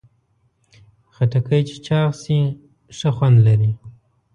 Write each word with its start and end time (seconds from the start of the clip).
خټکی 1.13 1.61
چې 1.69 1.75
چاق 1.85 2.11
شي، 2.21 2.39
ښه 2.97 3.09
خوند 3.15 3.37
لري. 3.47 3.71